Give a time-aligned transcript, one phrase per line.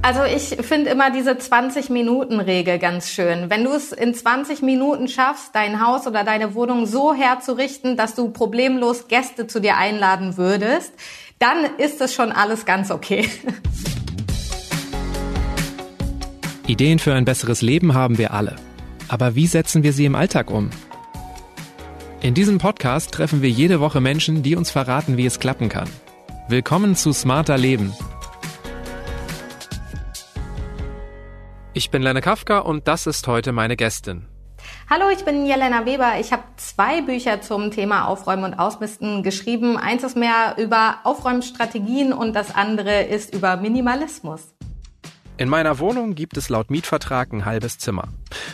[0.00, 3.50] Also ich finde immer diese 20-Minuten-Regel ganz schön.
[3.50, 8.14] Wenn du es in 20 Minuten schaffst, dein Haus oder deine Wohnung so herzurichten, dass
[8.14, 10.92] du problemlos Gäste zu dir einladen würdest,
[11.40, 13.28] dann ist es schon alles ganz okay.
[16.68, 18.54] Ideen für ein besseres Leben haben wir alle.
[19.08, 20.70] Aber wie setzen wir sie im Alltag um?
[22.20, 25.88] In diesem Podcast treffen wir jede Woche Menschen, die uns verraten, wie es klappen kann.
[26.48, 27.92] Willkommen zu Smarter Leben
[31.74, 34.26] Ich bin Lenne Kafka und das ist heute meine Gästin.
[34.90, 36.18] Hallo, ich bin Jelena Weber.
[36.18, 39.76] Ich habe zwei Bücher zum Thema Aufräumen und Ausmisten geschrieben.
[39.76, 44.54] Eins ist mehr über Aufräumstrategien und das andere ist über Minimalismus.
[45.38, 48.08] In meiner Wohnung gibt es laut Mietvertrag ein halbes Zimmer.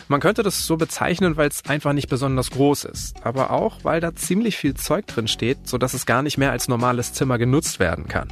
[0.07, 3.99] Man könnte das so bezeichnen, weil es einfach nicht besonders groß ist, aber auch, weil
[3.99, 7.79] da ziemlich viel Zeug drin steht, sodass es gar nicht mehr als normales Zimmer genutzt
[7.79, 8.31] werden kann.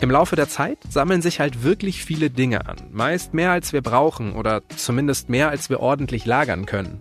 [0.00, 3.82] Im Laufe der Zeit sammeln sich halt wirklich viele Dinge an, meist mehr als wir
[3.82, 7.00] brauchen oder zumindest mehr als wir ordentlich lagern können.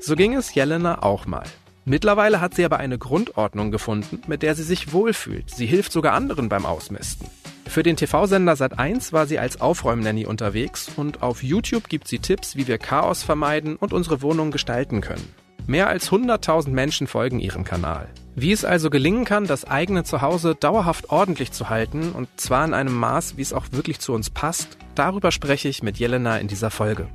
[0.00, 1.46] So ging es Jelena auch mal.
[1.86, 5.48] Mittlerweile hat sie aber eine Grundordnung gefunden, mit der sie sich wohlfühlt.
[5.48, 7.26] Sie hilft sogar anderen beim Ausmisten.
[7.68, 12.56] Für den TV-Sender Sat1 war sie als Aufräumnanny unterwegs und auf YouTube gibt sie Tipps,
[12.56, 15.34] wie wir Chaos vermeiden und unsere Wohnung gestalten können.
[15.66, 18.08] Mehr als 100.000 Menschen folgen ihrem Kanal.
[18.36, 22.72] Wie es also gelingen kann, das eigene Zuhause dauerhaft ordentlich zu halten und zwar in
[22.72, 26.46] einem Maß, wie es auch wirklich zu uns passt, darüber spreche ich mit Jelena in
[26.46, 27.08] dieser Folge.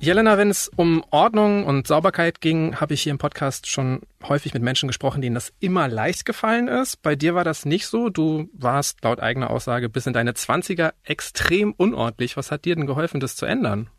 [0.00, 4.54] Jelena, wenn es um Ordnung und Sauberkeit ging, habe ich hier im Podcast schon häufig
[4.54, 7.02] mit Menschen gesprochen, denen das immer leicht gefallen ist.
[7.02, 8.08] Bei dir war das nicht so.
[8.08, 12.36] Du warst laut eigener Aussage bis in deine Zwanziger extrem unordentlich.
[12.36, 13.90] Was hat dir denn geholfen, das zu ändern?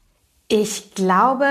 [0.48, 1.46] Ich glaube,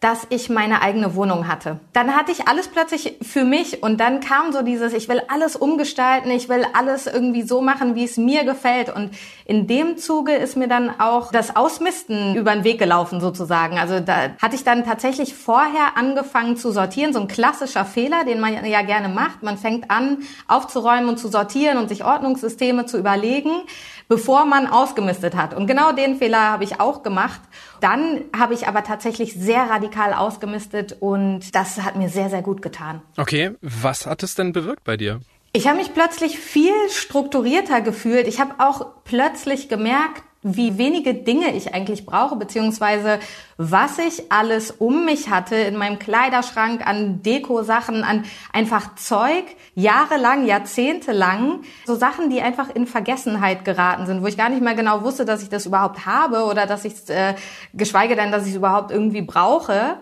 [0.00, 1.80] dass ich meine eigene Wohnung hatte.
[1.92, 5.56] Dann hatte ich alles plötzlich für mich und dann kam so dieses, ich will alles
[5.56, 8.94] umgestalten, ich will alles irgendwie so machen, wie es mir gefällt.
[8.94, 9.10] Und
[9.44, 13.78] in dem Zuge ist mir dann auch das Ausmisten über den Weg gelaufen sozusagen.
[13.78, 18.38] Also da hatte ich dann tatsächlich vorher angefangen zu sortieren, so ein klassischer Fehler, den
[18.38, 19.42] man ja gerne macht.
[19.42, 23.62] Man fängt an aufzuräumen und zu sortieren und sich Ordnungssysteme zu überlegen
[24.08, 25.54] bevor man ausgemistet hat.
[25.54, 27.40] Und genau den Fehler habe ich auch gemacht.
[27.80, 32.62] Dann habe ich aber tatsächlich sehr radikal ausgemistet und das hat mir sehr, sehr gut
[32.62, 33.02] getan.
[33.16, 35.20] Okay, was hat es denn bewirkt bei dir?
[35.52, 38.26] Ich habe mich plötzlich viel strukturierter gefühlt.
[38.28, 43.18] Ich habe auch plötzlich gemerkt, wie wenige Dinge ich eigentlich brauche, beziehungsweise
[43.56, 49.44] was ich alles um mich hatte in meinem Kleiderschrank an Deko-Sachen, an einfach Zeug,
[49.74, 54.74] jahrelang, jahrzehntelang, so Sachen, die einfach in Vergessenheit geraten sind, wo ich gar nicht mehr
[54.74, 57.34] genau wusste, dass ich das überhaupt habe oder dass ich es, äh,
[57.74, 59.96] geschweige denn, dass ich es überhaupt irgendwie brauche.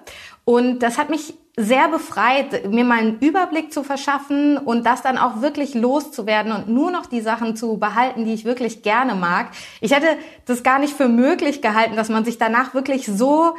[0.46, 5.18] Und das hat mich sehr befreit, mir mal einen Überblick zu verschaffen und das dann
[5.18, 9.50] auch wirklich loszuwerden und nur noch die Sachen zu behalten, die ich wirklich gerne mag.
[9.80, 10.06] Ich hätte
[10.44, 13.56] das gar nicht für möglich gehalten, dass man sich danach wirklich so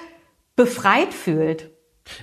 [0.55, 1.71] befreit fühlt.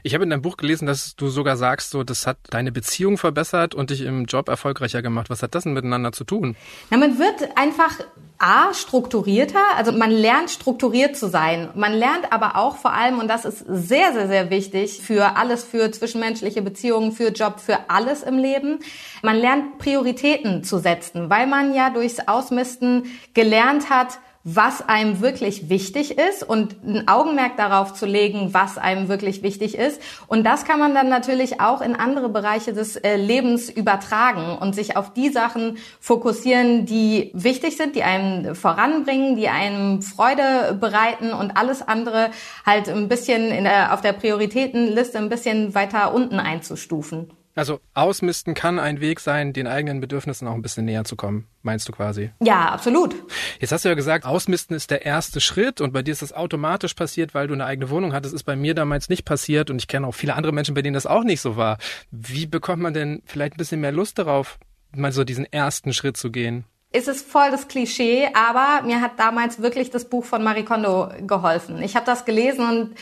[0.03, 3.19] Ich habe in deinem Buch gelesen, dass du sogar sagst, so, das hat deine Beziehung
[3.19, 5.29] verbessert und dich im Job erfolgreicher gemacht.
[5.29, 6.57] Was hat das denn miteinander zu tun?
[6.89, 7.99] Na, man wird einfach
[8.47, 11.71] A, strukturierter, also man lernt strukturiert zu sein.
[11.75, 15.65] Man lernt aber auch vor allem, und das ist sehr, sehr, sehr wichtig für alles,
[15.65, 18.81] für zwischenmenschliche Beziehungen, für Job, für alles im Leben,
[19.23, 25.71] man lernt Prioritäten zu setzen, weil man ja durchs Ausmisten gelernt hat, was einem wirklich
[25.71, 30.03] wichtig ist und ein Augenmerk darauf zu legen, was einem wirklich wichtig ist.
[30.27, 34.75] Und das kann man dann natürlich auch in andere Bereiche des äh, Lebens übertragen und
[34.75, 41.33] sich auf die Sachen fokussieren, die wichtig sind, die einem voranbringen, die einem Freude bereiten
[41.33, 42.31] und alles andere
[42.67, 47.31] halt ein bisschen der, auf der Prioritätenliste ein bisschen weiter unten einzustufen.
[47.57, 51.47] Also ausmisten kann ein Weg sein, den eigenen Bedürfnissen auch ein bisschen näher zu kommen,
[51.63, 52.33] meinst du quasi?
[52.41, 53.15] Ja, absolut.
[53.61, 56.33] Jetzt hast du ja gesagt, ausmisten ist der erste Schritt und bei dir ist das
[56.33, 58.35] automatisch passiert, weil du eine eigene Wohnung hattest.
[58.35, 60.83] Das ist bei mir damals nicht passiert und ich kenne auch viele andere Menschen, bei
[60.83, 61.79] denen das auch nicht so war.
[62.11, 64.59] Wie bekommt man denn vielleicht ein bisschen mehr Lust darauf,
[64.93, 66.65] mal so diesen ersten Schritt zu gehen?
[66.95, 71.09] ist es voll das Klischee, aber mir hat damals wirklich das Buch von Marie Kondo
[71.27, 71.83] geholfen.
[71.83, 72.97] Ich habe das gelesen und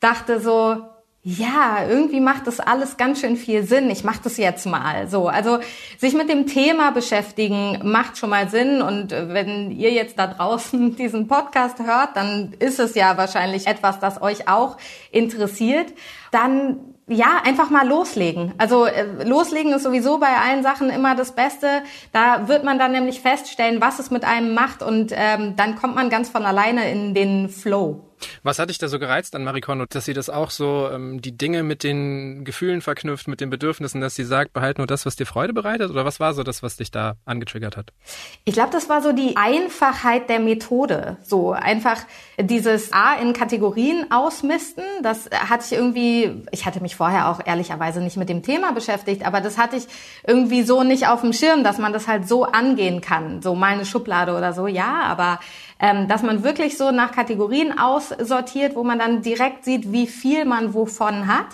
[0.00, 0.82] dachte so,
[1.26, 3.88] ja, irgendwie macht das alles ganz schön viel Sinn.
[3.88, 5.26] Ich mache das jetzt mal so.
[5.26, 5.58] Also
[5.96, 8.82] sich mit dem Thema beschäftigen macht schon mal Sinn.
[8.82, 13.98] Und wenn ihr jetzt da draußen diesen Podcast hört, dann ist es ja wahrscheinlich etwas,
[14.00, 14.76] das euch auch
[15.10, 15.94] interessiert.
[16.30, 18.52] Dann ja, einfach mal loslegen.
[18.58, 21.82] Also äh, loslegen ist sowieso bei allen Sachen immer das Beste.
[22.12, 25.94] Da wird man dann nämlich feststellen, was es mit einem macht und ähm, dann kommt
[25.94, 28.13] man ganz von alleine in den Flow.
[28.42, 31.20] Was hat dich da so gereizt an Marie Kondo, dass sie das auch so, ähm,
[31.20, 35.06] die Dinge mit den Gefühlen verknüpft, mit den Bedürfnissen, dass sie sagt, behalt nur das,
[35.06, 35.90] was dir Freude bereitet?
[35.90, 37.92] Oder was war so das, was dich da angetriggert hat?
[38.44, 41.16] Ich glaube, das war so die Einfachheit der Methode.
[41.22, 42.00] So einfach
[42.38, 44.84] dieses A in Kategorien ausmisten.
[45.02, 49.26] Das hatte ich irgendwie, ich hatte mich vorher auch ehrlicherweise nicht mit dem Thema beschäftigt,
[49.26, 49.84] aber das hatte ich
[50.26, 53.42] irgendwie so nicht auf dem Schirm, dass man das halt so angehen kann.
[53.42, 55.40] So mal eine Schublade oder so, ja, aber
[55.84, 60.46] ähm, dass man wirklich so nach Kategorien aussortiert, wo man dann direkt sieht, wie viel
[60.46, 61.48] man wovon hat.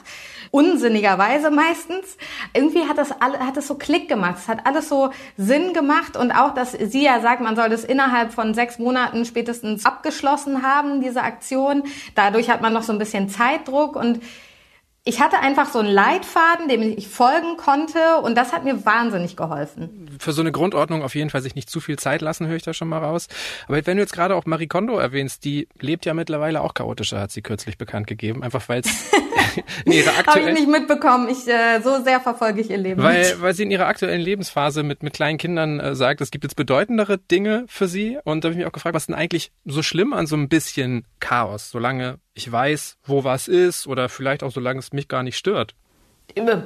[0.53, 2.17] Unsinnigerweise meistens.
[2.55, 4.37] Irgendwie hat das alle, hat das so Klick gemacht.
[4.39, 7.83] Es hat alles so Sinn gemacht und auch, dass sie ja sagt, man soll das
[7.83, 11.83] innerhalb von sechs Monaten spätestens abgeschlossen haben, diese Aktion.
[12.15, 14.21] Dadurch hat man noch so ein bisschen Zeitdruck und
[15.11, 19.37] ich hatte einfach so einen Leitfaden, dem ich folgen konnte und das hat mir wahnsinnig
[19.37, 20.09] geholfen.
[20.21, 22.63] Für so eine Grundordnung auf jeden Fall sich nicht zu viel Zeit lassen, höre ich
[22.63, 23.27] da schon mal raus.
[23.67, 27.21] Aber wenn du jetzt gerade auch Marie Kondo erwähnst, die lebt ja mittlerweile auch chaotischer,
[27.21, 29.11] hat sie kürzlich bekannt gegeben, einfach weil es
[29.85, 30.49] in ihrer aktuellen...
[30.49, 33.03] Habe ich nicht mitbekommen, ich, äh, so sehr verfolge ich ihr Leben.
[33.03, 36.45] Weil, weil sie in ihrer aktuellen Lebensphase mit, mit kleinen Kindern äh, sagt, es gibt
[36.45, 39.17] jetzt bedeutendere Dinge für sie und da habe ich mich auch gefragt, was ist denn
[39.17, 44.09] eigentlich so schlimm an so ein bisschen Chaos, solange ich weiß, wo was ist oder
[44.09, 45.75] vielleicht auch solange es mich gar nicht stört.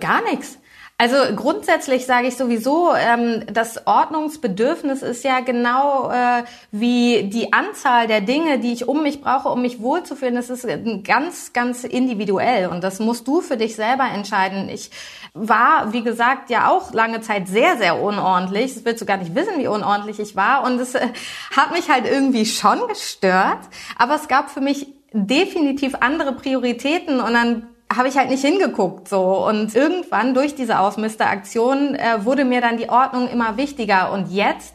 [0.01, 0.59] Gar nichts.
[0.97, 8.07] Also grundsätzlich sage ich sowieso, ähm, das Ordnungsbedürfnis ist ja genau äh, wie die Anzahl
[8.07, 10.37] der Dinge, die ich um mich brauche, um mich wohlzufühlen.
[10.37, 10.65] Das ist
[11.03, 14.69] ganz, ganz individuell und das musst du für dich selber entscheiden.
[14.69, 14.93] Ich
[15.33, 18.75] war, wie gesagt, ja auch lange Zeit sehr, sehr unordentlich.
[18.75, 21.09] Das willst du gar nicht wissen, wie unordentlich ich war und es äh,
[21.57, 23.59] hat mich halt irgendwie schon gestört.
[23.99, 29.09] Aber es gab für mich definitiv andere Prioritäten und dann habe ich halt nicht hingeguckt
[29.09, 29.47] so.
[29.47, 34.13] Und irgendwann durch diese Ausmisteraktion äh, wurde mir dann die Ordnung immer wichtiger.
[34.13, 34.75] Und jetzt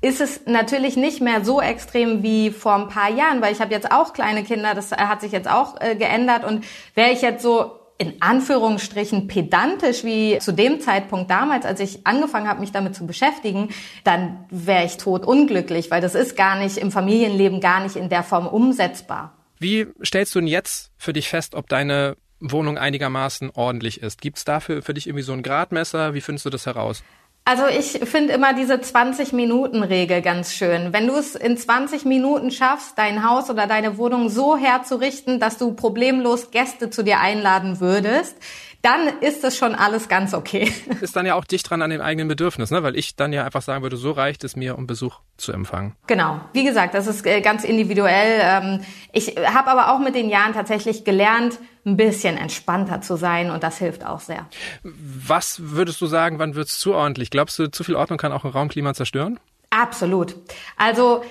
[0.00, 3.72] ist es natürlich nicht mehr so extrem wie vor ein paar Jahren, weil ich habe
[3.72, 6.44] jetzt auch kleine Kinder, das hat sich jetzt auch äh, geändert.
[6.44, 6.64] Und
[6.94, 12.48] wäre ich jetzt so in Anführungsstrichen pedantisch wie zu dem Zeitpunkt damals, als ich angefangen
[12.48, 13.68] habe, mich damit zu beschäftigen,
[14.04, 18.08] dann wäre ich tot unglücklich, weil das ist gar nicht im Familienleben gar nicht in
[18.08, 19.36] der Form umsetzbar.
[19.58, 24.20] Wie stellst du denn jetzt für dich fest, ob deine Wohnung einigermaßen ordentlich ist?
[24.20, 26.14] Gibt es dafür für dich irgendwie so ein Gradmesser?
[26.14, 27.02] Wie findest du das heraus?
[27.44, 30.92] Also ich finde immer diese 20-Minuten-Regel ganz schön.
[30.92, 35.58] Wenn du es in 20 Minuten schaffst, dein Haus oder deine Wohnung so herzurichten, dass
[35.58, 38.36] du problemlos Gäste zu dir einladen würdest,
[38.82, 40.72] dann ist es schon alles ganz okay.
[41.00, 42.82] Ist dann ja auch dicht dran an dem eigenen Bedürfnis, ne?
[42.82, 45.96] weil ich dann ja einfach sagen würde, so reicht es mir, um Besuch zu empfangen.
[46.06, 46.40] Genau.
[46.52, 48.40] Wie gesagt, das ist äh, ganz individuell.
[48.42, 48.80] Ähm,
[49.12, 53.62] ich habe aber auch mit den Jahren tatsächlich gelernt, ein bisschen entspannter zu sein und
[53.62, 54.46] das hilft auch sehr.
[54.82, 57.30] Was würdest du sagen, wann wird es zu ordentlich?
[57.30, 59.40] Glaubst du, zu viel Ordnung kann auch ein Raumklima zerstören?
[59.70, 60.36] Absolut.
[60.76, 61.22] Also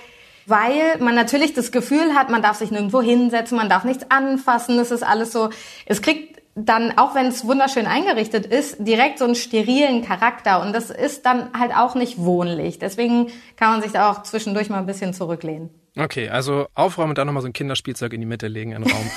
[0.49, 4.79] weil man natürlich das Gefühl hat, man darf sich nirgendwo hinsetzen, man darf nichts anfassen,
[4.79, 5.51] es ist alles so,
[5.85, 10.61] es kriegt dann, auch wenn es wunderschön eingerichtet ist, direkt so einen sterilen Charakter.
[10.61, 12.79] Und das ist dann halt auch nicht wohnlich.
[12.79, 15.69] Deswegen kann man sich da auch zwischendurch mal ein bisschen zurücklehnen.
[15.99, 18.91] Okay, also aufräumen und dann nochmal so ein Kinderspielzeug in die Mitte legen, in den
[18.91, 19.11] Raum.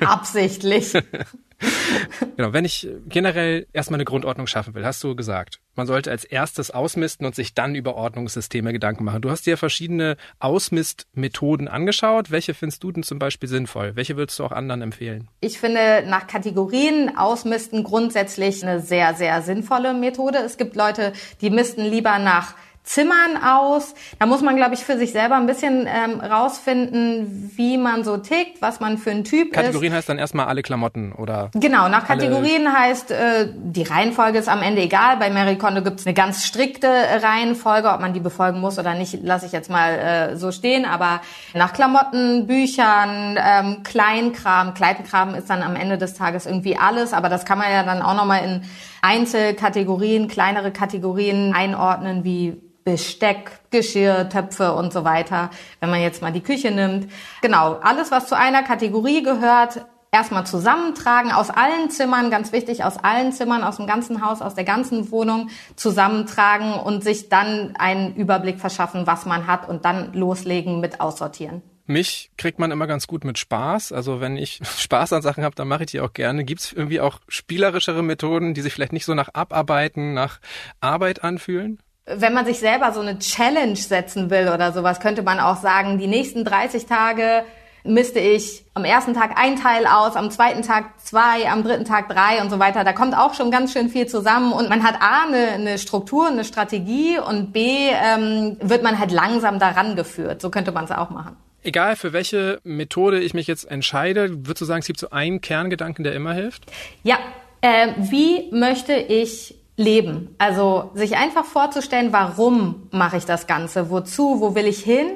[0.00, 0.92] Absichtlich.
[2.36, 6.24] genau, wenn ich generell erstmal eine Grundordnung schaffen will, hast du gesagt, man sollte als
[6.24, 9.22] erstes ausmisten und sich dann über Ordnungssysteme Gedanken machen.
[9.22, 12.32] Du hast dir verschiedene Ausmistmethoden angeschaut.
[12.32, 13.94] Welche findest du denn zum Beispiel sinnvoll?
[13.94, 15.28] Welche würdest du auch anderen empfehlen?
[15.40, 20.38] Ich finde nach Kategorien ausmisten grundsätzlich eine sehr, sehr sinnvolle Methode.
[20.38, 22.54] Es gibt Leute, die misten lieber nach
[22.86, 23.94] Zimmern aus.
[24.20, 28.16] Da muss man, glaube ich, für sich selber ein bisschen ähm, rausfinden, wie man so
[28.16, 29.66] tickt, was man für ein Typ Kategorien ist.
[29.66, 31.50] Kategorien heißt dann erstmal alle Klamotten oder?
[31.54, 35.16] Genau, nach Kategorien heißt, äh, die Reihenfolge ist am Ende egal.
[35.16, 38.94] Bei Mary Kondo gibt es eine ganz strikte Reihenfolge, ob man die befolgen muss oder
[38.94, 40.84] nicht, lasse ich jetzt mal äh, so stehen.
[40.84, 41.20] Aber
[41.54, 47.28] nach Klamotten, Büchern, ähm, Kleinkram, Kleinkram ist dann am Ende des Tages irgendwie alles, aber
[47.28, 48.62] das kann man ja dann auch nochmal in
[49.02, 55.50] Einzelkategorien, kleinere Kategorien einordnen, wie Besteck, Geschirr, Töpfe und so weiter,
[55.80, 57.10] wenn man jetzt mal die Küche nimmt.
[57.42, 62.96] Genau, alles, was zu einer Kategorie gehört, erstmal zusammentragen aus allen Zimmern, ganz wichtig, aus
[62.96, 68.14] allen Zimmern, aus dem ganzen Haus, aus der ganzen Wohnung zusammentragen und sich dann einen
[68.14, 71.62] Überblick verschaffen, was man hat und dann loslegen mit Aussortieren.
[71.86, 73.90] Mich kriegt man immer ganz gut mit Spaß.
[73.90, 76.44] Also wenn ich Spaß an Sachen habe, dann mache ich die auch gerne.
[76.44, 80.38] Gibt es irgendwie auch spielerischere Methoden, die sich vielleicht nicht so nach Abarbeiten, nach
[80.80, 81.80] Arbeit anfühlen?
[82.06, 85.98] Wenn man sich selber so eine Challenge setzen will oder sowas, könnte man auch sagen,
[85.98, 87.44] die nächsten 30 Tage
[87.82, 92.08] misste ich am ersten Tag ein Teil aus, am zweiten Tag zwei, am dritten Tag
[92.08, 92.84] drei und so weiter.
[92.84, 96.28] Da kommt auch schon ganz schön viel zusammen und man hat A, eine, eine Struktur,
[96.28, 100.40] eine Strategie und B, ähm, wird man halt langsam daran geführt.
[100.40, 101.36] So könnte man es auch machen.
[101.62, 105.40] Egal für welche Methode ich mich jetzt entscheide, würdest du sagen, es gibt so einen
[105.40, 106.64] Kerngedanken, der immer hilft?
[107.02, 107.18] Ja,
[107.60, 110.34] äh, wie möchte ich leben?
[110.38, 113.90] Also sich einfach vorzustellen, warum mache ich das Ganze?
[113.90, 114.40] Wozu?
[114.40, 115.08] Wo will ich hin?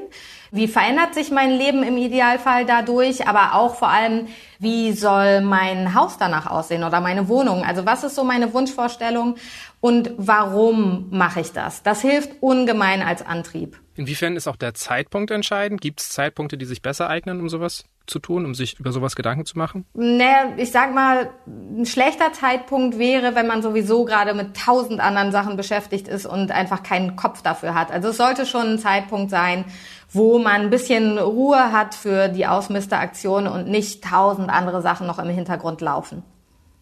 [0.52, 3.28] Wie verändert sich mein Leben im Idealfall dadurch?
[3.28, 4.26] Aber auch vor allem,
[4.58, 7.64] wie soll mein Haus danach aussehen oder meine Wohnung?
[7.64, 9.36] Also was ist so meine Wunschvorstellung
[9.80, 11.82] und warum mache ich das?
[11.82, 13.78] Das hilft ungemein als Antrieb.
[13.96, 15.80] Inwiefern ist auch der Zeitpunkt entscheidend?
[15.80, 19.16] Gibt es Zeitpunkte, die sich besser eignen, um sowas zu tun, um sich über sowas
[19.16, 19.84] Gedanken zu machen?
[19.94, 25.32] Naja, ich sag mal, ein schlechter Zeitpunkt wäre, wenn man sowieso gerade mit tausend anderen
[25.32, 27.90] Sachen beschäftigt ist und einfach keinen Kopf dafür hat.
[27.90, 29.64] Also es sollte schon ein Zeitpunkt sein,
[30.10, 35.18] wo man ein bisschen Ruhe hat für die Ausmisteraktion und nicht tausend andere Sachen noch
[35.18, 36.22] im Hintergrund laufen.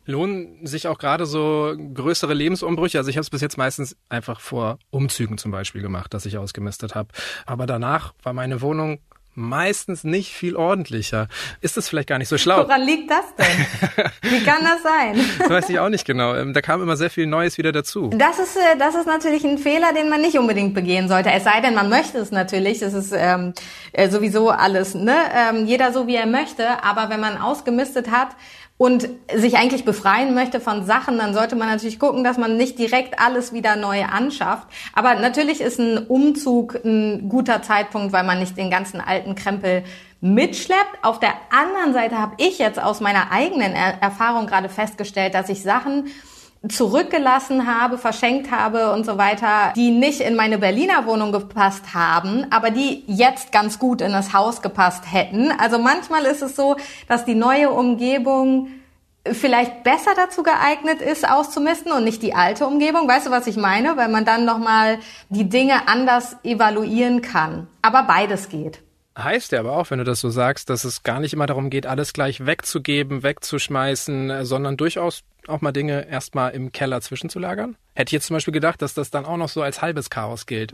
[0.08, 2.96] Lohnen sich auch gerade so größere Lebensumbrüche?
[2.96, 6.38] Also ich habe es bis jetzt meistens einfach vor Umzügen zum Beispiel gemacht, dass ich
[6.38, 7.10] ausgemistet habe.
[7.44, 9.00] Aber danach war meine Wohnung
[9.34, 11.28] meistens nicht viel ordentlicher.
[11.60, 12.64] Ist das vielleicht gar nicht so schlau?
[12.64, 14.06] Woran liegt das denn?
[14.22, 15.20] Wie kann das sein?
[15.38, 16.34] Das weiß ich auch nicht genau.
[16.34, 18.10] Ähm, da kam immer sehr viel Neues wieder dazu.
[18.12, 21.30] Das ist, äh, das ist natürlich ein Fehler, den man nicht unbedingt begehen sollte.
[21.30, 22.80] Es sei denn, man möchte es natürlich.
[22.80, 23.52] Das ist ähm,
[23.92, 25.14] äh, sowieso alles, ne?
[25.34, 26.82] Ähm, jeder so, wie er möchte.
[26.82, 28.30] Aber wenn man ausgemistet hat,
[28.78, 32.78] und sich eigentlich befreien möchte von Sachen, dann sollte man natürlich gucken, dass man nicht
[32.78, 34.68] direkt alles wieder neu anschafft.
[34.94, 39.82] Aber natürlich ist ein Umzug ein guter Zeitpunkt, weil man nicht den ganzen alten Krempel
[40.20, 41.02] mitschleppt.
[41.02, 45.48] Auf der anderen Seite habe ich jetzt aus meiner eigenen er Erfahrung gerade festgestellt, dass
[45.48, 46.06] ich Sachen
[46.66, 52.46] zurückgelassen habe, verschenkt habe und so weiter, die nicht in meine Berliner Wohnung gepasst haben,
[52.50, 55.52] aber die jetzt ganz gut in das Haus gepasst hätten.
[55.52, 58.68] Also manchmal ist es so, dass die neue Umgebung
[59.24, 63.06] vielleicht besser dazu geeignet ist, auszumisten und nicht die alte Umgebung.
[63.06, 63.96] Weißt du, was ich meine?
[63.96, 64.98] Weil man dann nochmal
[65.28, 67.68] die Dinge anders evaluieren kann.
[67.82, 68.82] Aber beides geht.
[69.18, 71.70] Heißt ja aber auch, wenn du das so sagst, dass es gar nicht immer darum
[71.70, 77.76] geht, alles gleich wegzugeben, wegzuschmeißen, sondern durchaus auch mal Dinge erstmal im Keller zwischenzulagern?
[77.94, 80.46] Hätte ich jetzt zum Beispiel gedacht, dass das dann auch noch so als halbes Chaos
[80.46, 80.70] gilt.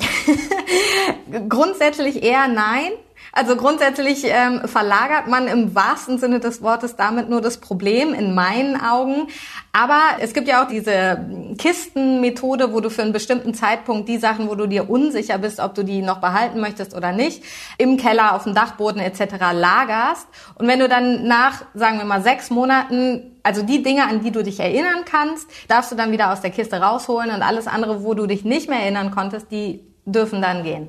[1.49, 2.93] Grundsätzlich eher nein.
[3.37, 8.33] Also grundsätzlich ähm, verlagert man im wahrsten Sinne des Wortes damit nur das Problem in
[8.33, 9.27] meinen Augen.
[9.73, 11.19] Aber es gibt ja auch diese
[11.59, 15.75] Kistenmethode, wo du für einen bestimmten Zeitpunkt die Sachen, wo du dir unsicher bist, ob
[15.75, 17.43] du die noch behalten möchtest oder nicht,
[17.77, 19.35] im Keller, auf dem Dachboden etc.
[19.53, 20.29] lagerst.
[20.55, 24.31] Und wenn du dann nach, sagen wir mal, sechs Monaten also die Dinge, an die
[24.31, 28.03] du dich erinnern kannst, darfst du dann wieder aus der Kiste rausholen und alles andere,
[28.03, 30.89] wo du dich nicht mehr erinnern konntest, die dürfen dann gehen.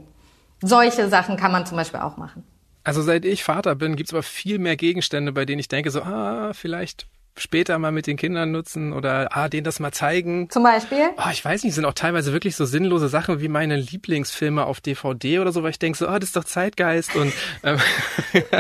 [0.62, 2.44] Solche Sachen kann man zum Beispiel auch machen.
[2.84, 6.02] Also seit ich Vater bin, gibt's aber viel mehr Gegenstände, bei denen ich denke, so,
[6.02, 7.08] ah, vielleicht
[7.38, 10.50] später mal mit den Kindern nutzen oder ah, denen das mal zeigen.
[10.50, 11.10] Zum Beispiel?
[11.18, 14.80] Oh, ich weiß nicht, sind auch teilweise wirklich so sinnlose Sachen wie meine Lieblingsfilme auf
[14.80, 17.34] DVD oder so, weil ich denke so, ah, das ist doch Zeitgeist und
[17.64, 17.78] ähm.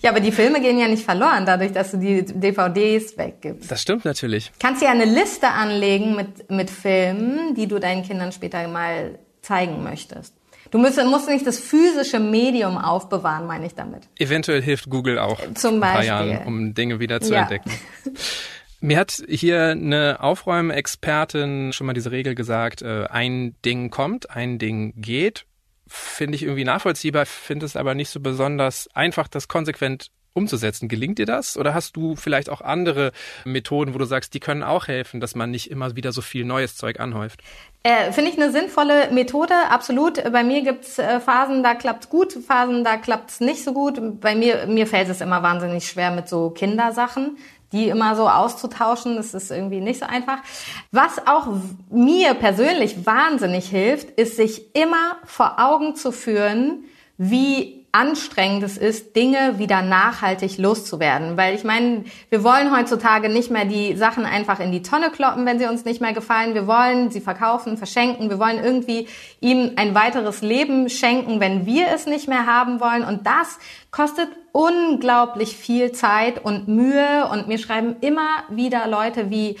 [0.00, 3.70] Ja, aber die Filme gehen ja nicht verloren, dadurch, dass du die DVDs weggibst.
[3.70, 4.52] Das stimmt natürlich.
[4.60, 9.82] Kannst ja eine Liste anlegen mit, mit Filmen, die du deinen Kindern später mal zeigen
[9.82, 10.35] möchtest.
[10.76, 14.10] Du musst, musst nicht das physische Medium aufbewahren, meine ich damit.
[14.18, 16.06] Eventuell hilft Google auch Zum Beispiel.
[16.06, 17.40] Jahren, um Dinge wieder zu ja.
[17.40, 17.70] entdecken.
[18.80, 24.58] Mir hat hier eine Aufräumexpertin schon mal diese Regel gesagt, äh, ein Ding kommt, ein
[24.58, 25.46] Ding geht.
[25.86, 30.88] Finde ich irgendwie nachvollziehbar, finde es aber nicht so besonders einfach, das konsequent umzusetzen.
[30.88, 31.56] Gelingt dir das?
[31.56, 33.12] Oder hast du vielleicht auch andere
[33.44, 36.44] Methoden, wo du sagst, die können auch helfen, dass man nicht immer wieder so viel
[36.44, 37.40] neues Zeug anhäuft?
[37.82, 40.22] Äh, Finde ich eine sinnvolle Methode, absolut.
[40.32, 44.20] Bei mir gibt's äh, Phasen, da klappt's gut, Phasen, da klappt's nicht so gut.
[44.20, 47.36] Bei mir, mir fällt es immer wahnsinnig schwer mit so Kindersachen
[47.72, 50.38] die immer so auszutauschen, das ist irgendwie nicht so einfach.
[50.92, 51.48] Was auch
[51.90, 56.84] mir persönlich wahnsinnig hilft, ist sich immer vor Augen zu führen,
[57.18, 61.38] wie anstrengend es ist, Dinge wieder nachhaltig loszuwerden.
[61.38, 65.46] Weil ich meine, wir wollen heutzutage nicht mehr die Sachen einfach in die Tonne kloppen,
[65.46, 66.52] wenn sie uns nicht mehr gefallen.
[66.52, 68.28] Wir wollen sie verkaufen, verschenken.
[68.28, 69.08] Wir wollen irgendwie
[69.40, 73.02] ihm ein weiteres Leben schenken, wenn wir es nicht mehr haben wollen.
[73.02, 73.58] Und das
[73.90, 77.26] kostet unglaublich viel Zeit und Mühe.
[77.32, 79.56] Und mir schreiben immer wieder Leute, wie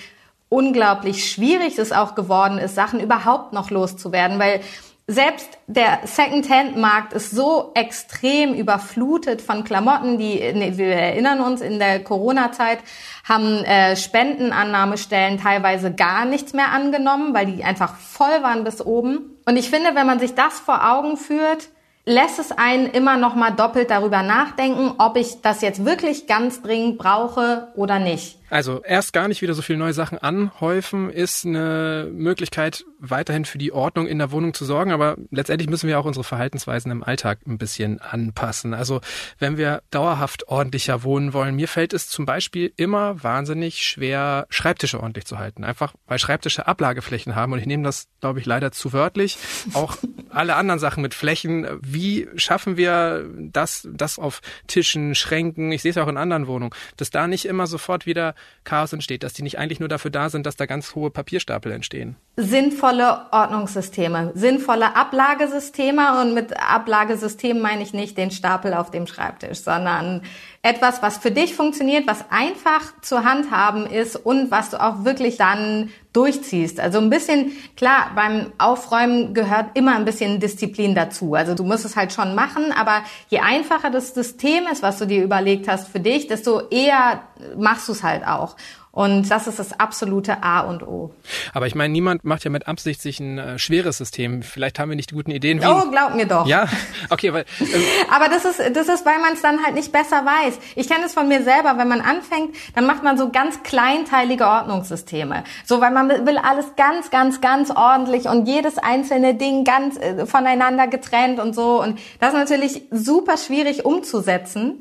[0.50, 4.60] unglaublich schwierig es auch geworden ist, Sachen überhaupt noch loszuwerden, weil
[5.08, 12.02] selbst der Second-Hand-Markt ist so extrem überflutet von Klamotten, die, wir erinnern uns, in der
[12.02, 12.80] Corona-Zeit
[13.22, 19.38] haben äh, Spendenannahmestellen teilweise gar nichts mehr angenommen, weil die einfach voll waren bis oben.
[19.44, 21.68] Und ich finde, wenn man sich das vor Augen führt,
[22.04, 26.62] lässt es einen immer noch mal doppelt darüber nachdenken, ob ich das jetzt wirklich ganz
[26.62, 28.38] dringend brauche oder nicht.
[28.48, 33.58] Also erst gar nicht wieder so viele neue Sachen anhäufen ist eine Möglichkeit, weiterhin für
[33.58, 37.02] die Ordnung in der Wohnung zu sorgen, aber letztendlich müssen wir auch unsere Verhaltensweisen im
[37.02, 38.72] Alltag ein bisschen anpassen.
[38.72, 39.00] Also
[39.38, 45.00] wenn wir dauerhaft ordentlicher wohnen wollen, mir fällt es zum Beispiel immer wahnsinnig schwer, Schreibtische
[45.00, 45.64] ordentlich zu halten.
[45.64, 49.38] Einfach weil Schreibtische Ablageflächen haben und ich nehme das, glaube ich, leider zu wörtlich.
[49.72, 49.96] Auch
[50.30, 51.66] alle anderen Sachen mit Flächen.
[51.80, 56.74] Wie schaffen wir das, das auf Tischen, Schränken, ich sehe es auch in anderen Wohnungen,
[56.96, 58.34] dass da nicht immer sofort wieder
[58.64, 61.72] Chaos entsteht, dass die nicht eigentlich nur dafür da sind, dass da ganz hohe Papierstapel
[61.72, 62.16] entstehen?
[62.36, 69.58] Sinnvolle Ordnungssysteme, sinnvolle Ablagesysteme und mit Ablagesystem meine ich nicht den Stapel auf dem Schreibtisch,
[69.58, 70.22] sondern
[70.66, 75.36] etwas, was für dich funktioniert, was einfach zu handhaben ist und was du auch wirklich
[75.36, 76.80] dann durchziehst.
[76.80, 81.34] Also ein bisschen, klar, beim Aufräumen gehört immer ein bisschen Disziplin dazu.
[81.34, 85.06] Also du musst es halt schon machen, aber je einfacher das System ist, was du
[85.06, 87.22] dir überlegt hast für dich, desto eher
[87.56, 88.56] machst du es halt auch.
[88.96, 91.12] Und das ist das absolute A und O.
[91.52, 94.40] Aber ich meine, niemand macht ja mit Absicht sich ein äh, schweres System.
[94.40, 95.60] Vielleicht haben wir nicht die guten Ideen.
[95.60, 96.46] Wie oh, glaub mir doch.
[96.46, 96.66] Ja,
[97.10, 97.44] okay, weil.
[97.60, 97.66] Ähm,
[98.10, 100.58] aber das ist, das ist, weil man es dann halt nicht besser weiß.
[100.76, 101.76] Ich kenne es von mir selber.
[101.76, 105.44] Wenn man anfängt, dann macht man so ganz kleinteilige Ordnungssysteme.
[105.66, 110.24] So, weil man will alles ganz, ganz, ganz ordentlich und jedes einzelne Ding ganz äh,
[110.24, 111.82] voneinander getrennt und so.
[111.82, 114.80] Und das ist natürlich super schwierig umzusetzen.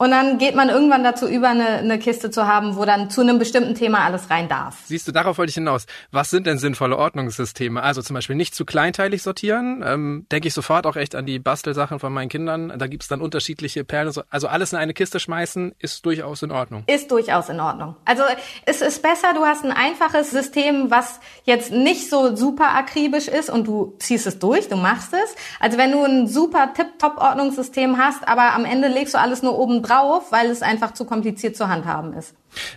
[0.00, 3.20] Und dann geht man irgendwann dazu über, eine, eine Kiste zu haben, wo dann zu
[3.20, 4.78] einem bestimmten Thema alles rein darf.
[4.86, 5.84] Siehst du, darauf wollte ich hinaus.
[6.10, 7.82] Was sind denn sinnvolle Ordnungssysteme?
[7.82, 9.84] Also zum Beispiel nicht zu kleinteilig sortieren.
[9.86, 12.72] Ähm, Denke ich sofort auch echt an die Bastelsachen von meinen Kindern.
[12.78, 14.10] Da gibt's dann unterschiedliche Perlen.
[14.30, 16.84] Also alles in eine Kiste schmeißen ist durchaus in Ordnung.
[16.86, 17.94] Ist durchaus in Ordnung.
[18.06, 18.22] Also
[18.64, 23.50] es ist besser, du hast ein einfaches System, was jetzt nicht so super akribisch ist
[23.50, 25.36] und du ziehst es durch, du machst es.
[25.58, 29.82] Also wenn du ein super Tip-Top-Ordnungssystem hast, aber am Ende legst du alles nur oben
[29.82, 29.89] drauf,
[30.30, 32.34] weil es einfach zu kompliziert zu handhaben ist.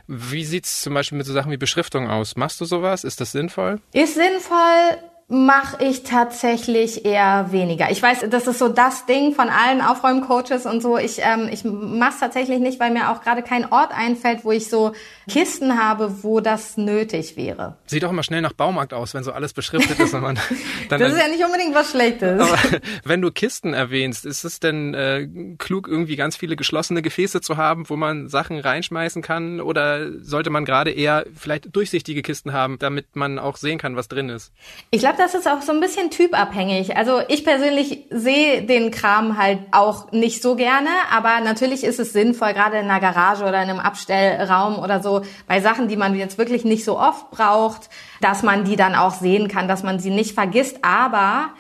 [0.08, 2.36] Wie sieht's zum Beispiel mit so Sachen wie Beschriftung aus?
[2.36, 3.04] Machst du sowas?
[3.04, 3.80] Ist das sinnvoll?
[3.94, 4.98] Ist sinnvoll
[5.34, 7.90] mache ich tatsächlich eher weniger.
[7.90, 11.00] Ich weiß, das ist so das Ding von allen Aufräumcoaches und so.
[11.00, 14.70] Ich, ähm, ich mache tatsächlich nicht, weil mir auch gerade kein Ort einfällt, wo ich
[14.70, 14.94] so
[15.28, 17.78] Kisten habe, wo das nötig wäre.
[17.88, 20.14] Sieht doch immer schnell nach Baumarkt aus, wenn so alles beschriftet ist.
[20.14, 20.36] Und man
[20.90, 22.40] dann das ist ja nicht unbedingt was Schlechtes.
[22.40, 22.60] Aber
[23.04, 27.58] wenn du Kisten erwähnst, ist es denn äh, klug, irgendwie ganz viele geschlossene Gefäße zu
[27.58, 29.62] haben, wo man Sachen reinschmeißen kann?
[29.62, 34.08] Oder sollte man gerade eher vielleicht durchsichtige Kisten haben, damit man auch sehen kann, was
[34.08, 34.52] drin ist?
[34.92, 36.98] Ich glaube, das ist auch so ein bisschen typabhängig.
[36.98, 42.12] Also ich persönlich sehe den Kram halt auch nicht so gerne, aber natürlich ist es
[42.12, 46.14] sinnvoll, gerade in einer Garage oder in einem Abstellraum oder so, bei Sachen, die man
[46.16, 50.00] jetzt wirklich nicht so oft braucht, dass man die dann auch sehen kann, dass man
[50.00, 50.80] sie nicht vergisst.
[50.84, 51.52] Aber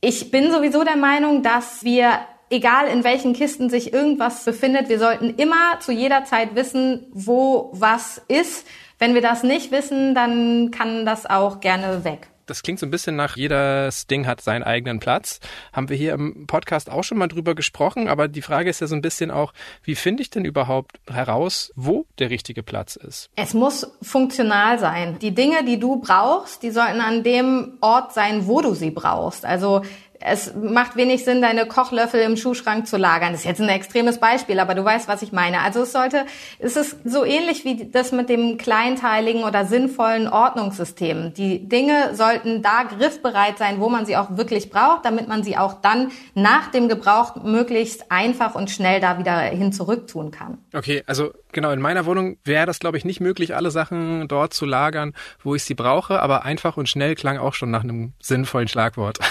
[0.00, 5.00] ich bin sowieso der Meinung, dass wir egal in welchen Kisten sich irgendwas befindet, wir
[5.00, 8.64] sollten immer zu jeder Zeit wissen, wo was ist.
[9.00, 12.90] Wenn wir das nicht wissen, dann kann das auch gerne weg das klingt so ein
[12.90, 15.40] bisschen nach, jedes Ding hat seinen eigenen Platz.
[15.72, 18.86] Haben wir hier im Podcast auch schon mal drüber gesprochen, aber die Frage ist ja
[18.86, 23.30] so ein bisschen auch, wie finde ich denn überhaupt heraus, wo der richtige Platz ist?
[23.36, 25.18] Es muss funktional sein.
[25.20, 29.44] Die Dinge, die du brauchst, die sollten an dem Ort sein, wo du sie brauchst.
[29.44, 29.82] Also
[30.20, 33.32] es macht wenig Sinn, deine Kochlöffel im Schuhschrank zu lagern.
[33.32, 35.60] Das ist jetzt ein extremes Beispiel, aber du weißt, was ich meine.
[35.60, 36.26] Also es sollte,
[36.58, 41.34] es ist so ähnlich wie das mit dem kleinteiligen oder sinnvollen Ordnungssystem.
[41.34, 45.56] Die Dinge sollten da griffbereit sein, wo man sie auch wirklich braucht, damit man sie
[45.56, 50.58] auch dann nach dem Gebrauch möglichst einfach und schnell da wieder hin zurück tun kann.
[50.74, 54.54] Okay, also genau, in meiner Wohnung wäre das, glaube ich, nicht möglich, alle Sachen dort
[54.54, 58.12] zu lagern, wo ich sie brauche, aber einfach und schnell klang auch schon nach einem
[58.20, 59.18] sinnvollen Schlagwort.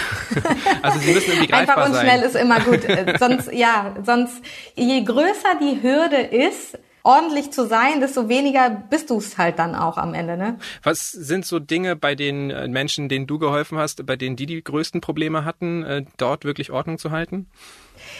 [0.80, 2.06] Also sie müssen irgendwie greifbar Einfach und sein.
[2.06, 2.80] schnell ist immer gut.
[3.18, 4.42] sonst, ja, sonst,
[4.76, 9.74] je größer die Hürde ist, ordentlich zu sein, desto weniger bist du es halt dann
[9.74, 10.36] auch am Ende.
[10.36, 10.58] Ne?
[10.82, 14.46] Was sind so Dinge bei den äh, Menschen, denen du geholfen hast, bei denen die
[14.46, 17.46] die größten Probleme hatten, äh, dort wirklich Ordnung zu halten?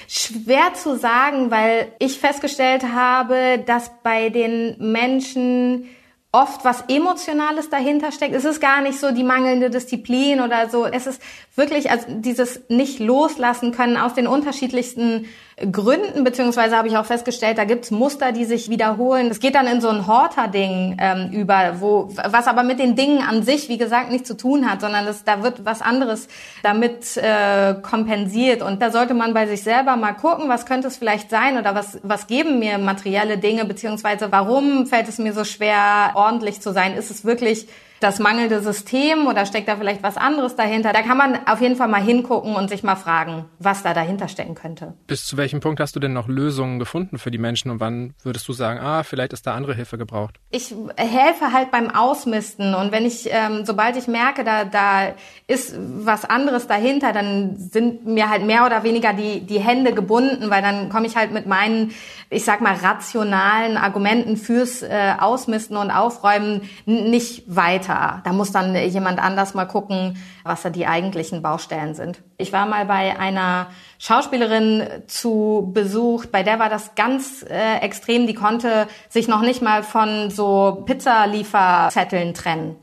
[0.09, 5.89] Schwer zu sagen, weil ich festgestellt habe, dass bei den Menschen
[6.31, 8.35] oft was Emotionales dahinter steckt.
[8.35, 10.85] Es ist gar nicht so die mangelnde Disziplin oder so.
[10.85, 11.23] Es ist
[11.57, 15.27] wirklich also dieses nicht loslassen können aus den unterschiedlichsten
[15.73, 19.29] Gründen, beziehungsweise habe ich auch festgestellt, da gibt's Muster, die sich wiederholen.
[19.29, 23.23] Es geht dann in so ein Horter-Ding ähm, über, wo was aber mit den Dingen
[23.23, 26.29] an sich, wie gesagt, nichts zu tun hat, sondern das, da wird was anderes
[26.63, 28.63] damit äh, kompensiert.
[28.63, 31.75] Und da sollte man bei sich selber mal gucken, was könnte es vielleicht sein oder
[31.75, 36.73] was, was geben mir materielle Dinge, beziehungsweise warum fällt es mir so schwer, ordentlich zu
[36.73, 36.95] sein?
[36.95, 37.67] Ist es wirklich
[38.01, 40.93] das mangelnde System oder steckt da vielleicht was anderes dahinter?
[40.93, 44.29] Da kann man auf jeden Fall mal hingucken und sich mal fragen, was da dahinter
[44.29, 44.95] stecken könnte.
[45.07, 48.15] Bis zu welchem Punkt hast du denn noch Lösungen gefunden für die Menschen und wann
[48.23, 50.37] würdest du sagen, ah, vielleicht ist da andere Hilfe gebraucht?
[50.51, 55.15] Ich helfe halt beim Ausmisten und wenn ich, ähm, sobald ich merke, da, da
[55.47, 60.51] ist was anderes dahinter, dann sind mir halt mehr oder weniger die, die Hände gebunden,
[60.51, 61.93] weil dann komme ich halt mit meinen,
[62.31, 68.21] ich sag mal, rationalen Argumenten fürs äh, Ausmisten und Aufräumen nicht weiter.
[68.25, 72.23] Da muss dann jemand anders mal gucken, was da die eigentlichen Baustellen sind.
[72.37, 78.27] Ich war mal bei einer Schauspielerin zu Besuch, bei der war das ganz äh, extrem.
[78.27, 82.77] Die konnte sich noch nicht mal von so Pizzalieferzetteln trennen.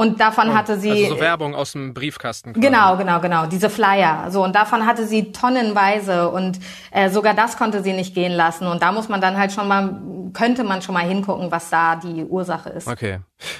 [0.00, 0.92] Und davon oh, hatte sie.
[0.92, 2.52] Also so Werbung aus dem Briefkasten.
[2.52, 2.64] Quasi.
[2.64, 3.46] Genau, genau, genau.
[3.46, 4.30] Diese Flyer.
[4.30, 6.60] So, und davon hatte sie tonnenweise und
[6.92, 8.68] äh, sogar das konnte sie nicht gehen lassen.
[8.68, 10.00] Und da muss man dann halt schon mal,
[10.34, 12.86] könnte man schon mal hingucken, was da die Ursache ist.
[12.86, 13.18] Okay.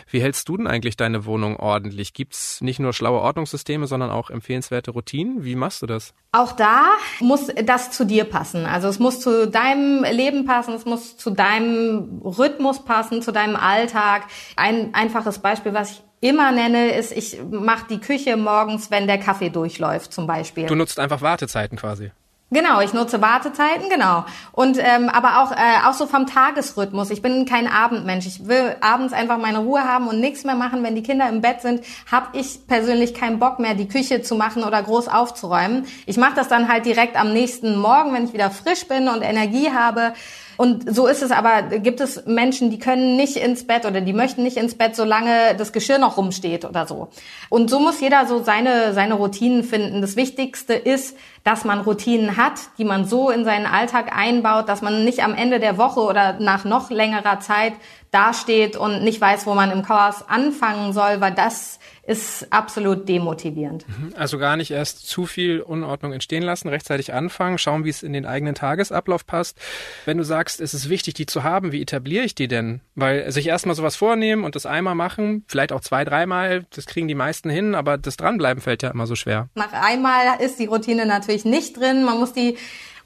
[0.09, 2.15] Wie hältst du denn eigentlich deine Wohnung ordentlich?
[2.15, 5.45] Gibt's nicht nur schlaue Ordnungssysteme, sondern auch empfehlenswerte Routinen?
[5.45, 6.15] Wie machst du das?
[6.31, 6.85] Auch da
[7.19, 8.65] muss das zu dir passen.
[8.65, 13.57] Also es muss zu deinem Leben passen, es muss zu deinem Rhythmus passen, zu deinem
[13.57, 14.23] Alltag.
[14.55, 19.19] Ein einfaches Beispiel, was ich immer nenne, ist, ich mache die Küche morgens, wenn der
[19.19, 20.67] Kaffee durchläuft zum Beispiel.
[20.67, 22.11] Du nutzt einfach Wartezeiten quasi.
[22.51, 24.25] Genau, ich nutze Wartezeiten, genau.
[24.53, 27.11] Und ähm, aber auch äh, auch so vom Tagesrhythmus.
[27.11, 28.27] Ich bin kein Abendmensch.
[28.27, 30.83] Ich will abends einfach meine Ruhe haben und nichts mehr machen.
[30.83, 34.35] Wenn die Kinder im Bett sind, habe ich persönlich keinen Bock mehr, die Küche zu
[34.35, 35.85] machen oder groß aufzuräumen.
[36.07, 39.21] Ich mache das dann halt direkt am nächsten Morgen, wenn ich wieder frisch bin und
[39.21, 40.15] Energie habe.
[40.59, 44.13] Und so ist es aber, gibt es Menschen, die können nicht ins Bett oder die
[44.13, 47.11] möchten nicht ins Bett, solange das Geschirr noch rumsteht oder so.
[47.49, 50.01] Und so muss jeder so seine, seine Routinen finden.
[50.01, 54.83] Das Wichtigste ist, dass man Routinen hat, die man so in seinen Alltag einbaut, dass
[54.83, 57.75] man nicht am Ende der Woche oder nach noch längerer Zeit
[58.11, 63.87] dasteht und nicht weiß, wo man im Chaos anfangen soll, weil das ist absolut demotivierend.
[63.87, 64.15] Mhm.
[64.17, 68.15] Also gar nicht erst zu viel Unordnung entstehen lassen, rechtzeitig anfangen, schauen, wie es in
[68.15, 69.61] den eigenen Tagesablauf passt.
[70.07, 72.81] Wenn du sagst, es ist wichtig, die zu haben, wie etabliere ich die denn?
[72.95, 77.09] Weil sich erstmal sowas vornehmen und das einmal machen, vielleicht auch zwei, dreimal, das kriegen
[77.09, 79.51] die meisten hin, aber das Dranbleiben fällt ja immer so schwer.
[79.55, 82.05] Nach einmal ist die Routine natürlich nicht drin.
[82.05, 82.57] Man muss die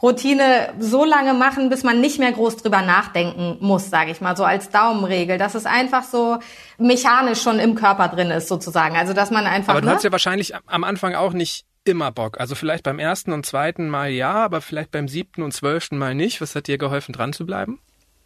[0.02, 4.36] Routine so lange machen, bis man nicht mehr groß drüber nachdenken muss, sage ich mal,
[4.36, 6.38] so als Daumenregel, dass es einfach so
[6.76, 8.96] mechanisch schon im Körper drin ist, sozusagen.
[8.96, 9.72] Also dass man einfach.
[9.72, 9.94] Aber du ne?
[9.94, 12.40] hast ja wahrscheinlich am Anfang auch nicht immer Bock.
[12.40, 16.14] Also vielleicht beim ersten und zweiten Mal ja, aber vielleicht beim siebten und zwölften Mal
[16.14, 16.40] nicht.
[16.40, 17.78] Was hat dir geholfen, dran zu bleiben?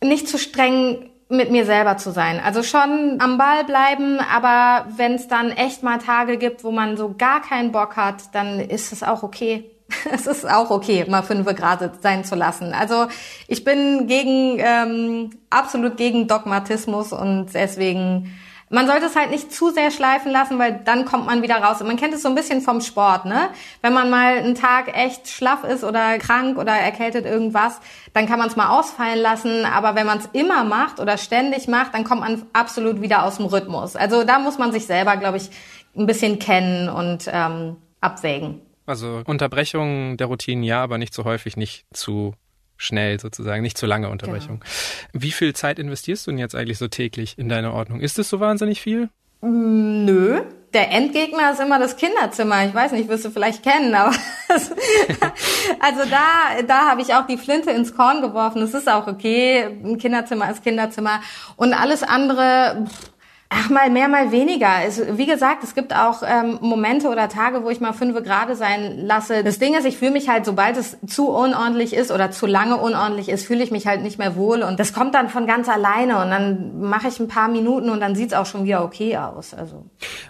[0.02, 2.40] Nicht zu streng mit mir selber zu sein.
[2.40, 6.96] Also schon am Ball bleiben, aber wenn es dann echt mal Tage gibt, wo man
[6.96, 9.70] so gar keinen Bock hat, dann ist es auch okay.
[10.12, 12.72] es ist auch okay, mal fünf Grad sein zu lassen.
[12.72, 13.06] Also
[13.46, 18.32] ich bin gegen ähm, absolut gegen Dogmatismus und deswegen
[18.68, 21.80] man sollte es halt nicht zu sehr schleifen lassen, weil dann kommt man wieder raus.
[21.80, 23.50] Und man kennt es so ein bisschen vom Sport, ne?
[23.80, 27.80] Wenn man mal einen Tag echt schlaff ist oder krank oder erkältet irgendwas,
[28.12, 29.64] dann kann man es mal ausfallen lassen.
[29.64, 33.36] Aber wenn man es immer macht oder ständig macht, dann kommt man absolut wieder aus
[33.36, 33.94] dem Rhythmus.
[33.94, 35.48] Also da muss man sich selber, glaube ich,
[35.96, 38.65] ein bisschen kennen und ähm, abwägen.
[38.86, 42.34] Also Unterbrechungen der Routinen ja, aber nicht so häufig, nicht zu
[42.76, 44.60] schnell sozusagen, nicht zu lange Unterbrechung.
[44.60, 45.24] Genau.
[45.24, 48.00] Wie viel Zeit investierst du denn jetzt eigentlich so täglich in deine Ordnung?
[48.00, 49.08] Ist es so wahnsinnig viel?
[49.40, 50.42] Mm, nö.
[50.74, 52.66] Der Endgegner ist immer das Kinderzimmer.
[52.66, 54.14] Ich weiß nicht, wirst du vielleicht kennen, aber
[55.80, 58.60] also da, da habe ich auch die Flinte ins Korn geworfen.
[58.60, 59.64] Es ist auch okay.
[59.64, 61.20] Ein Kinderzimmer ist Kinderzimmer
[61.56, 62.84] und alles andere.
[62.86, 63.15] Pff,
[63.48, 64.84] Ach, mal mehr, mal weniger.
[64.84, 68.56] Es, wie gesagt, es gibt auch ähm, Momente oder Tage, wo ich mal fünf Grade
[68.56, 69.44] sein lasse.
[69.44, 72.76] Das Ding ist, ich fühle mich halt, sobald es zu unordentlich ist oder zu lange
[72.76, 74.62] unordentlich ist, fühle ich mich halt nicht mehr wohl.
[74.62, 76.20] Und das kommt dann von ganz alleine.
[76.20, 79.54] Und dann mache ich ein paar Minuten und dann sieht's auch schon wieder okay aus.
[79.54, 79.84] Also.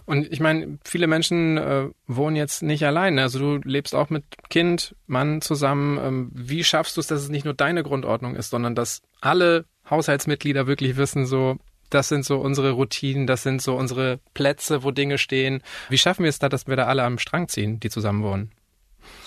[0.05, 3.23] Und ich meine, viele Menschen äh, wohnen jetzt nicht alleine.
[3.23, 5.99] Also du lebst auch mit Kind, Mann zusammen.
[6.03, 9.65] Ähm, wie schaffst du es, dass es nicht nur deine Grundordnung ist, sondern dass alle
[9.89, 11.57] Haushaltsmitglieder wirklich wissen, so,
[11.91, 15.63] das sind so unsere Routinen, das sind so unsere Plätze, wo Dinge stehen.
[15.89, 18.51] Wie schaffen wir es da, dass wir da alle am Strang ziehen, die zusammen wohnen?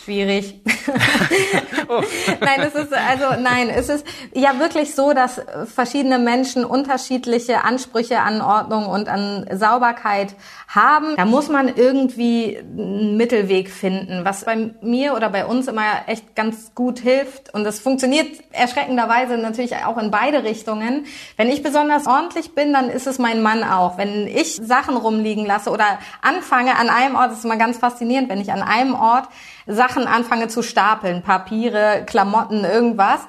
[0.10, 0.60] Schwierig.
[1.88, 2.02] oh.
[2.42, 5.40] nein, es ist also nein, es ist ja wirklich so, dass
[5.72, 10.34] verschiedene Menschen unterschiedliche Ansprüche an Ordnung und an Sauberkeit
[10.68, 11.16] haben.
[11.16, 16.36] Da muss man irgendwie einen Mittelweg finden, was bei mir oder bei uns immer echt
[16.36, 21.06] ganz gut hilft und das funktioniert erschreckenderweise natürlich auch in beide Richtungen.
[21.38, 24.00] Wenn ich besonders ordentlich bin, dann ist es mein Mann auch.
[24.00, 28.28] Wenn ich Sachen rumliegen lasse oder anfange an einem Ort, das ist immer ganz faszinierend,
[28.30, 29.28] wenn ich an einem Ort
[29.70, 33.22] Sachen anfange zu stapeln, Papiere, Klamotten, irgendwas,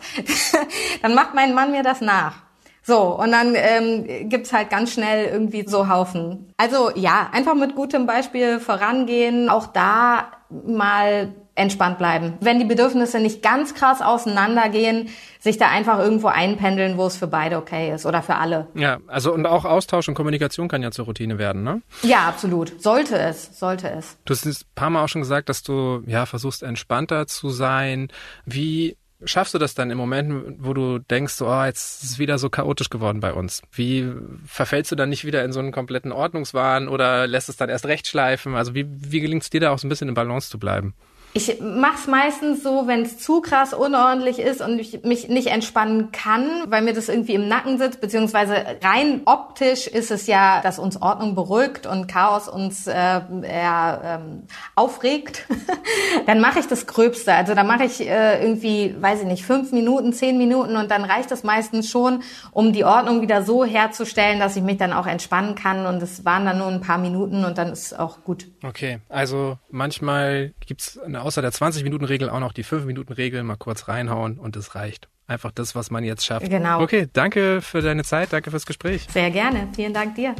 [1.02, 2.34] dann macht mein Mann mir das nach.
[2.82, 6.52] So, und dann ähm, gibt's halt ganz schnell irgendwie so Haufen.
[6.56, 12.34] Also ja, einfach mit gutem Beispiel vorangehen, auch da mal entspannt bleiben.
[12.40, 17.26] Wenn die Bedürfnisse nicht ganz krass auseinandergehen, sich da einfach irgendwo einpendeln, wo es für
[17.26, 18.66] beide okay ist oder für alle.
[18.74, 21.82] Ja, also und auch Austausch und Kommunikation kann ja zur Routine werden, ne?
[22.02, 22.82] Ja, absolut.
[22.82, 24.16] Sollte es, sollte es.
[24.24, 28.08] Du hast ein paar Mal auch schon gesagt, dass du ja versuchst entspannter zu sein.
[28.44, 32.38] Wie schaffst du das dann im Moment, wo du denkst, oh, jetzt ist es wieder
[32.38, 33.62] so chaotisch geworden bei uns?
[33.72, 34.10] Wie
[34.46, 37.86] verfällst du dann nicht wieder in so einen kompletten Ordnungswahn oder lässt es dann erst
[37.86, 38.54] recht schleifen?
[38.54, 40.94] Also wie, wie gelingt es dir da auch so ein bisschen in Balance zu bleiben?
[41.32, 46.10] Ich mach's meistens so, wenn es zu krass unordentlich ist und ich mich nicht entspannen
[46.10, 50.80] kann, weil mir das irgendwie im Nacken sitzt, beziehungsweise rein optisch ist es ja, dass
[50.80, 54.42] uns Ordnung beruhigt und Chaos uns äh, ähm,
[54.74, 55.46] aufregt.
[56.26, 57.32] dann mache ich das Gröbste.
[57.32, 61.04] Also da mache ich äh, irgendwie, weiß ich nicht, fünf Minuten, zehn Minuten und dann
[61.04, 65.06] reicht das meistens schon, um die Ordnung wieder so herzustellen, dass ich mich dann auch
[65.06, 65.86] entspannen kann.
[65.86, 68.48] Und es waren dann nur ein paar Minuten und dann ist auch gut.
[68.64, 74.38] Okay, also manchmal gibt's eine außer der 20-Minuten-Regel auch noch die 5-Minuten-Regel mal kurz reinhauen
[74.38, 75.08] und es reicht.
[75.26, 76.50] Einfach das, was man jetzt schafft.
[76.50, 76.82] Genau.
[76.82, 79.06] Okay, danke für deine Zeit, danke fürs Gespräch.
[79.10, 79.68] Sehr gerne.
[79.74, 80.34] Vielen Dank dir.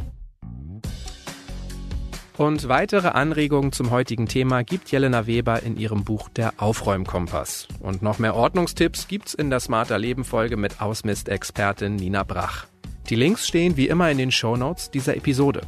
[2.37, 7.67] Und weitere Anregungen zum heutigen Thema gibt Jelena Weber in ihrem Buch Der Aufräumkompass.
[7.79, 12.65] Und noch mehr Ordnungstipps gibt's in der Smarter Leben Folge mit Ausmist-Expertin Nina Brach.
[13.09, 15.61] Die Links stehen wie immer in den Shownotes dieser Episode.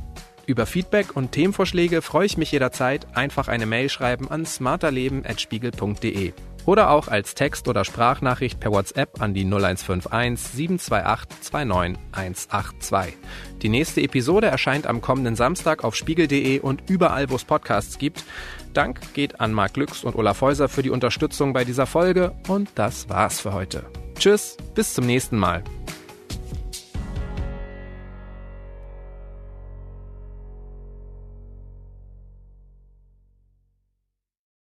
[0.46, 3.08] Über Feedback und Themenvorschläge freue ich mich jederzeit.
[3.16, 6.34] Einfach eine Mail schreiben an smarterleben.spiegel.de
[6.66, 13.18] oder auch als Text- oder Sprachnachricht per WhatsApp an die 0151 728 29182.
[13.62, 18.24] Die nächste Episode erscheint am kommenden Samstag auf spiegel.de und überall, wo es Podcasts gibt.
[18.74, 22.70] Dank geht an Marc Glücks und Olaf Häuser für die Unterstützung bei dieser Folge und
[22.76, 23.86] das war's für heute.
[24.18, 25.64] Tschüss, bis zum nächsten Mal.